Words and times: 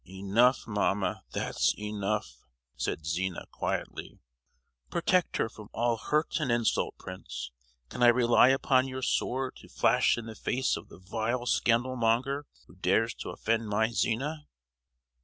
"Enough, 0.09 0.65
mamma! 0.65 1.21
that's 1.31 1.77
enough," 1.77 2.39
said 2.75 3.05
Zina, 3.05 3.45
quietly. 3.51 4.17
"Protect 4.89 5.37
her 5.37 5.47
from 5.47 5.69
all 5.73 5.97
hurt 5.97 6.39
and 6.39 6.49
insult, 6.51 6.95
Prince! 6.97 7.51
Can 7.89 8.01
I 8.01 8.07
rely 8.07 8.47
upon 8.49 8.87
your 8.87 9.03
sword 9.03 9.57
to 9.57 9.69
flash 9.69 10.17
in 10.17 10.25
the 10.25 10.33
face 10.33 10.75
of 10.75 10.89
the 10.89 10.97
vile 10.97 11.45
scandal 11.45 11.95
monger 11.95 12.47
who 12.65 12.77
dares 12.77 13.13
to 13.19 13.29
offend 13.29 13.69
my 13.69 13.91
Zina?" 13.91 14.47